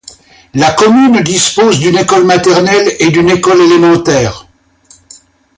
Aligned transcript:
La 0.55 0.71
commune 0.71 1.21
dispose 1.21 1.77
d'une 1.77 1.95
école 1.95 2.23
maternelle 2.25 2.91
et 3.01 3.11
d'une 3.11 3.29
école 3.29 3.61
élémentaire. 3.61 4.47